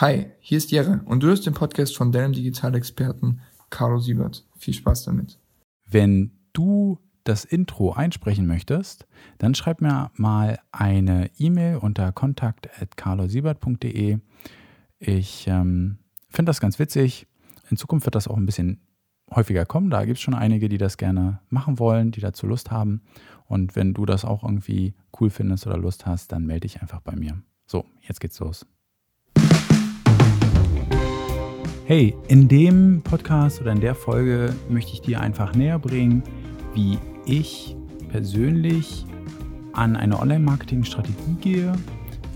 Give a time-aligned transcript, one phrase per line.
[0.00, 4.46] Hi, hier ist Jere und du hörst den Podcast von deinem Digitalexperten Carlo Siebert.
[4.56, 5.38] Viel Spaß damit.
[5.86, 14.20] Wenn du das Intro einsprechen möchtest, dann schreib mir mal eine E-Mail unter kontakt.carlosiebert.de.
[15.00, 15.98] Ich ähm,
[16.30, 17.26] finde das ganz witzig.
[17.68, 18.80] In Zukunft wird das auch ein bisschen
[19.30, 19.90] häufiger kommen.
[19.90, 23.02] Da gibt es schon einige, die das gerne machen wollen, die dazu Lust haben.
[23.44, 27.02] Und wenn du das auch irgendwie cool findest oder Lust hast, dann melde dich einfach
[27.02, 27.42] bei mir.
[27.66, 28.64] So, jetzt geht's los.
[31.90, 36.22] Hey, in dem Podcast oder in der Folge möchte ich dir einfach näher bringen,
[36.72, 37.76] wie ich
[38.10, 39.04] persönlich
[39.72, 41.72] an eine Online-Marketing-Strategie gehe.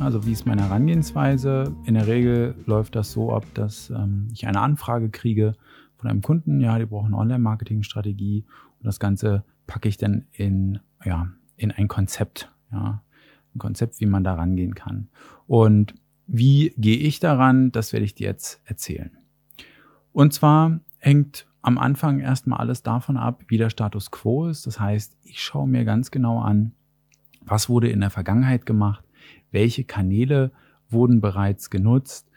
[0.00, 1.72] Also wie ist meine Herangehensweise?
[1.84, 5.54] In der Regel läuft das so ab, dass ähm, ich eine Anfrage kriege
[5.98, 8.44] von einem Kunden, ja, die brauchen eine Online-Marketing-Strategie
[8.80, 13.04] und das Ganze packe ich dann in, ja, in ein Konzept, ja,
[13.54, 15.10] ein Konzept, wie man da rangehen kann.
[15.46, 15.94] Und
[16.26, 17.70] wie gehe ich daran?
[17.70, 19.16] Das werde ich dir jetzt erzählen.
[20.14, 24.64] Und zwar hängt am Anfang erstmal alles davon ab, wie der Status quo ist.
[24.64, 26.72] Das heißt, ich schaue mir ganz genau an,
[27.40, 29.04] was wurde in der Vergangenheit gemacht,
[29.50, 30.52] welche Kanäle
[30.88, 32.30] wurden bereits genutzt,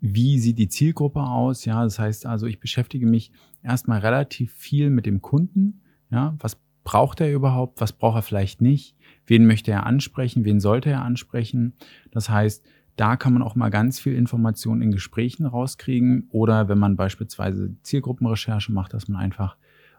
[0.00, 1.66] wie sieht die Zielgruppe aus.
[1.66, 3.32] Ja, das heißt also, ich beschäftige mich
[3.62, 5.82] erstmal relativ viel mit dem Kunden.
[6.10, 7.82] Ja, was braucht er überhaupt?
[7.82, 8.96] Was braucht er vielleicht nicht?
[9.26, 10.46] Wen möchte er ansprechen?
[10.46, 11.74] Wen sollte er ansprechen?
[12.12, 12.64] Das heißt,
[13.00, 17.74] da kann man auch mal ganz viel Information in Gesprächen rauskriegen oder wenn man beispielsweise
[17.82, 19.56] Zielgruppenrecherche macht, dass man einfach,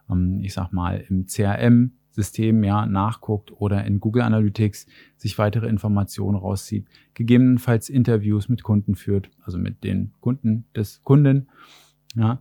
[0.07, 4.85] ähm, ich sag mal, im CRM System ja nachguckt oder in Google Analytics
[5.17, 6.85] sich weitere Informationen rauszieht,
[7.15, 11.47] gegebenenfalls Interviews mit Kunden führt, also mit den Kunden des Kunden.
[12.13, 12.39] Ja,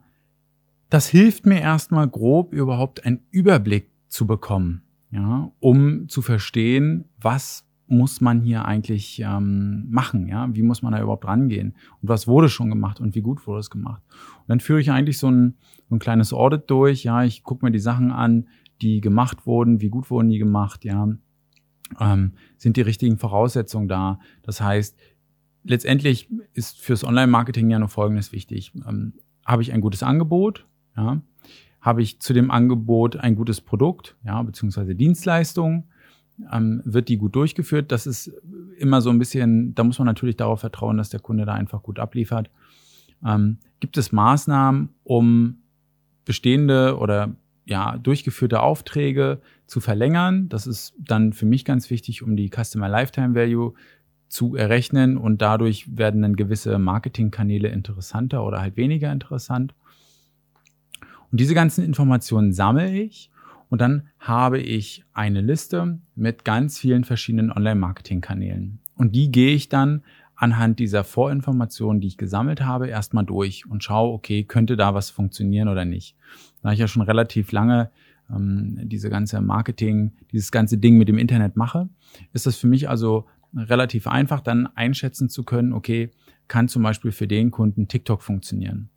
[0.91, 7.64] das hilft mir erstmal grob überhaupt einen Überblick zu bekommen, ja, um zu verstehen, was
[7.91, 10.28] muss man hier eigentlich ähm, machen?
[10.28, 11.74] Ja, wie muss man da überhaupt rangehen?
[12.00, 14.02] Und was wurde schon gemacht und wie gut wurde es gemacht?
[14.38, 15.56] Und dann führe ich eigentlich so ein,
[15.88, 17.05] so ein kleines Audit durch.
[17.05, 18.48] Ja, ich gucke mir die Sachen an,
[18.80, 20.84] die gemacht wurden, wie gut wurden die gemacht?
[20.84, 21.08] Ja,
[21.98, 24.20] ähm, sind die richtigen Voraussetzungen da?
[24.42, 24.96] Das heißt,
[25.64, 29.14] letztendlich ist fürs Online-Marketing ja nur Folgendes wichtig: ähm,
[29.45, 30.67] Habe ich ein gutes Angebot?
[30.96, 31.20] Ja,
[31.80, 34.17] habe ich zu dem Angebot ein gutes Produkt?
[34.24, 35.89] Ja, beziehungsweise Dienstleistung?
[36.52, 37.92] Ähm, wird die gut durchgeführt.
[37.92, 38.33] Das ist
[38.78, 41.83] immer so ein bisschen, da muss man natürlich darauf vertrauen, dass der Kunde da einfach
[41.83, 42.51] gut abliefert.
[43.24, 45.58] Ähm, gibt es Maßnahmen, um
[46.24, 47.34] bestehende oder
[47.64, 50.48] ja, durchgeführte Aufträge zu verlängern?
[50.48, 53.74] Das ist dann für mich ganz wichtig, um die Customer Lifetime Value
[54.29, 59.74] zu errechnen und dadurch werden dann gewisse Marketingkanäle interessanter oder halt weniger interessant.
[61.30, 63.30] Und diese ganzen Informationen sammle ich
[63.70, 68.81] und dann habe ich eine Liste mit ganz vielen verschiedenen Online-Marketing-Kanälen.
[68.97, 70.03] Und die gehe ich dann
[70.35, 75.11] anhand dieser Vorinformationen, die ich gesammelt habe, erstmal durch und schaue, okay, könnte da was
[75.11, 76.17] funktionieren oder nicht.
[76.63, 77.91] Da ich ja schon relativ lange
[78.29, 81.89] ähm, diese ganze Marketing, dieses ganze Ding mit dem Internet mache,
[82.33, 86.11] ist das für mich also relativ einfach, dann einschätzen zu können, okay,
[86.48, 88.89] kann zum Beispiel für den Kunden TikTok funktionieren.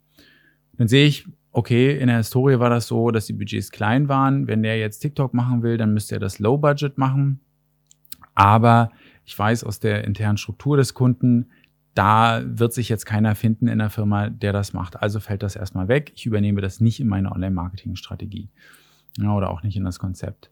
[0.77, 4.47] Dann sehe ich, okay, in der Historie war das so, dass die Budgets klein waren.
[4.47, 7.39] Wenn der jetzt TikTok machen will, dann müsste er das Low Budget machen.
[8.35, 8.91] Aber
[9.23, 11.51] ich weiß aus der internen Struktur des Kunden,
[11.93, 14.99] da wird sich jetzt keiner finden in der Firma, der das macht.
[15.01, 16.11] Also fällt das erstmal weg.
[16.15, 18.49] Ich übernehme das nicht in meine Online-Marketing-Strategie
[19.19, 20.49] ja, oder auch nicht in das Konzept.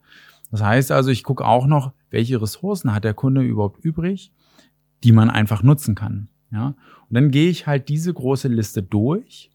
[0.51, 4.31] Das heißt also, ich gucke auch noch, welche Ressourcen hat der Kunde überhaupt übrig,
[5.03, 6.28] die man einfach nutzen kann.
[6.51, 6.75] Ja, und
[7.16, 9.50] dann gehe ich halt diese große Liste durch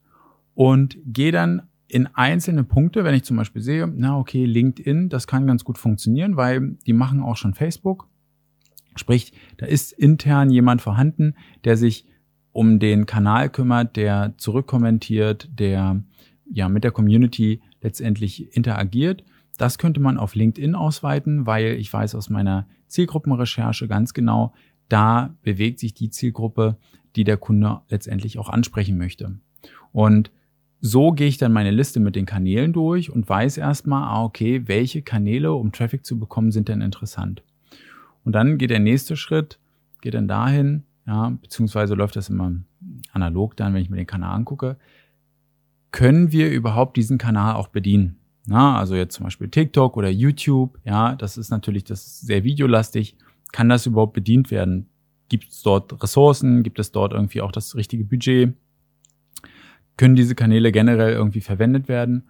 [0.57, 5.29] und gehe dann in einzelne Punkte, wenn ich zum Beispiel sehe, na okay, LinkedIn, das
[5.29, 8.09] kann ganz gut funktionieren, weil die machen auch schon Facebook.
[8.97, 11.35] Sprich, da ist intern jemand vorhanden,
[11.65, 12.07] der sich
[12.53, 16.03] um den Kanal kümmert, der zurückkommentiert, der
[16.51, 19.25] ja mit der Community letztendlich interagiert.
[19.59, 24.55] Das könnte man auf LinkedIn ausweiten, weil ich weiß aus meiner Zielgruppenrecherche ganz genau,
[24.89, 26.79] da bewegt sich die Zielgruppe,
[27.15, 29.39] die der Kunde letztendlich auch ansprechen möchte.
[29.93, 30.31] Und
[30.87, 34.63] so gehe ich dann meine Liste mit den Kanälen durch und weiß erstmal, ah, okay,
[34.67, 37.43] welche Kanäle, um Traffic zu bekommen, sind denn interessant.
[38.25, 39.59] Und dann geht der nächste Schritt,
[40.01, 42.53] geht dann dahin, ja, beziehungsweise läuft das immer
[43.13, 44.77] analog dann, wenn ich mir den Kanal angucke.
[45.93, 48.17] Können wir überhaupt diesen Kanal auch bedienen?
[48.47, 52.45] Na, also jetzt zum Beispiel TikTok oder YouTube, ja, das ist natürlich das ist sehr
[52.45, 53.17] videolastig.
[53.53, 54.89] Kann das überhaupt bedient werden?
[55.29, 56.63] Gibt es dort Ressourcen?
[56.63, 58.55] Gibt es dort irgendwie auch das richtige Budget?
[59.97, 62.25] Können diese Kanäle generell irgendwie verwendet werden?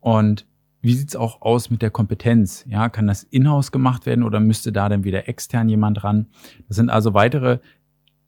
[0.00, 0.46] Und
[0.80, 2.64] wie sieht's auch aus mit der Kompetenz?
[2.68, 6.26] Ja, kann das in-house gemacht werden oder müsste da dann wieder extern jemand ran?
[6.68, 7.58] Das sind also weitere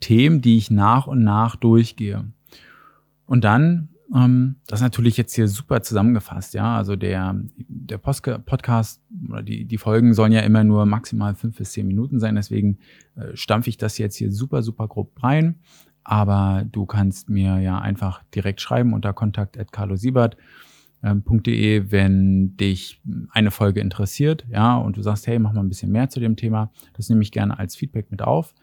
[0.00, 2.24] Themen, die ich nach und nach durchgehe.
[3.26, 6.76] Und dann, ähm, das ist natürlich jetzt hier super zusammengefasst, ja.
[6.76, 11.72] Also der, der Podcast oder die, die Folgen sollen ja immer nur maximal fünf bis
[11.72, 12.34] zehn Minuten sein.
[12.34, 12.78] Deswegen
[13.14, 15.60] äh, stampfe ich das jetzt hier super, super grob rein.
[16.04, 20.36] Aber du kannst mir ja einfach direkt schreiben unter kontakt.carlosiebert.de,
[21.02, 23.00] ähm, wenn dich
[23.30, 26.36] eine Folge interessiert, ja, und du sagst, hey, mach mal ein bisschen mehr zu dem
[26.36, 26.70] Thema.
[26.94, 28.54] Das nehme ich gerne als Feedback mit auf.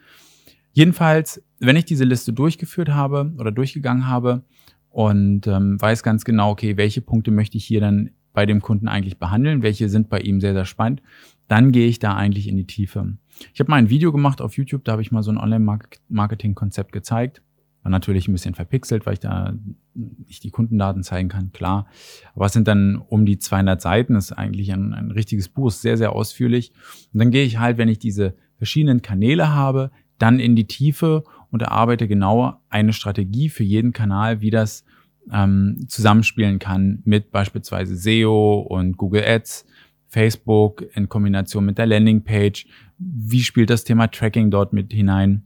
[0.74, 4.44] Jedenfalls, wenn ich diese Liste durchgeführt habe oder durchgegangen habe
[4.89, 8.88] und ähm, weiß ganz genau, okay, welche Punkte möchte ich hier dann bei dem Kunden
[8.88, 11.01] eigentlich behandeln, welche sind bei ihm sehr, sehr spannend,
[11.48, 13.18] dann gehe ich da eigentlich in die Tiefe.
[13.54, 16.92] Ich habe mal ein Video gemacht auf YouTube, da habe ich mal so ein Online-Marketing-Konzept
[16.92, 17.42] gezeigt.
[17.84, 19.54] War natürlich ein bisschen verpixelt, weil ich da
[19.94, 21.88] nicht die Kundendaten zeigen kann, klar.
[22.36, 25.72] Aber es sind dann um die 200 Seiten, das ist eigentlich ein, ein richtiges Buch,
[25.72, 26.72] sehr, sehr ausführlich.
[27.13, 31.24] Und dann gehe ich halt, wenn ich diese verschiedenen Kanäle habe, dann in die Tiefe
[31.51, 34.84] und erarbeite genau eine Strategie für jeden Kanal, wie das
[35.31, 39.66] ähm, zusammenspielen kann mit beispielsweise SEO und Google Ads,
[40.07, 42.65] Facebook in Kombination mit der Landingpage.
[42.98, 45.44] Wie spielt das Thema Tracking dort mit hinein?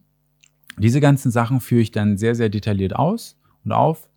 [0.77, 4.09] Diese ganzen Sachen führe ich dann sehr, sehr detailliert aus und auf.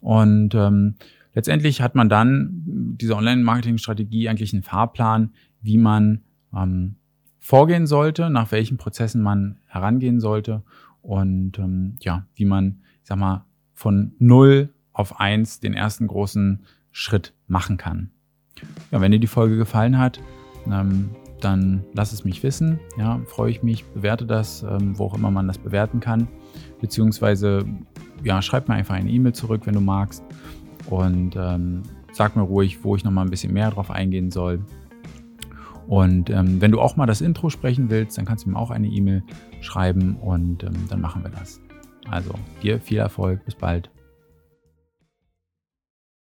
[0.00, 0.94] Und ähm,
[1.34, 6.22] letztendlich hat man dann diese Online-Marketing-Strategie eigentlich einen Fahrplan, wie man
[6.54, 6.96] ähm,
[7.38, 10.62] vorgehen sollte, nach welchen Prozessen man herangehen sollte
[11.02, 16.60] und ähm, ja, wie man, ich sag mal, von null auf eins den ersten großen
[16.90, 18.10] Schritt machen kann.
[18.90, 20.20] Ja, wenn dir die Folge gefallen hat,
[20.70, 21.10] ähm,
[21.40, 22.78] dann lass es mich wissen.
[22.98, 26.28] Ja, freue ich mich, bewerte das, ähm, wo auch immer man das bewerten kann.
[26.80, 27.64] Beziehungsweise,
[28.22, 30.24] ja, schreib mir einfach eine E-Mail zurück, wenn du magst.
[30.88, 31.82] Und ähm,
[32.12, 34.64] sag mir ruhig, wo ich nochmal ein bisschen mehr drauf eingehen soll.
[35.86, 38.70] Und ähm, wenn du auch mal das Intro sprechen willst, dann kannst du mir auch
[38.70, 39.22] eine E-Mail
[39.60, 41.60] schreiben und ähm, dann machen wir das.
[42.08, 42.32] Also
[42.62, 43.90] dir viel Erfolg, bis bald.